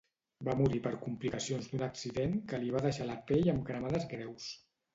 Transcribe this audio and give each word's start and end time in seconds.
Va 0.45 0.53
morir 0.61 0.79
per 0.87 0.93
complicacions 1.03 1.67
d'un 1.75 1.85
accident 1.89 2.35
que 2.53 2.63
li 2.65 2.73
va 2.79 2.83
deixar 2.89 3.09
la 3.13 3.21
pell 3.31 3.55
amb 3.57 3.65
cremades 3.71 4.13
greus. 4.19 4.53